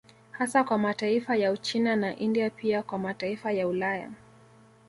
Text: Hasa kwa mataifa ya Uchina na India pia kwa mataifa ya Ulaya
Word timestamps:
Hasa 0.31 0.63
kwa 0.63 0.77
mataifa 0.77 1.35
ya 1.35 1.51
Uchina 1.51 1.95
na 1.95 2.15
India 2.15 2.49
pia 2.49 2.83
kwa 2.83 2.99
mataifa 2.99 3.51
ya 3.51 3.67
Ulaya 3.67 4.11